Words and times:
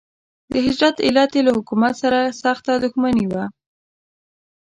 د 0.51 0.53
هجرت 0.65 0.97
علت 1.07 1.31
یې 1.37 1.41
له 1.47 1.51
حکومت 1.57 1.93
سره 2.03 2.19
سخته 2.43 2.71
دښمني 2.83 3.25
وه. 3.31 3.45